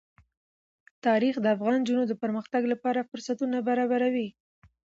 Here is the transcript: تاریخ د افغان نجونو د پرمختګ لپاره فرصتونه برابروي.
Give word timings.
تاریخ 1.05 1.35
د 1.41 1.45
افغان 1.55 1.77
نجونو 1.83 2.03
د 2.07 2.13
پرمختګ 2.23 2.61
لپاره 2.73 3.07
فرصتونه 3.09 3.57
برابروي. 3.69 4.27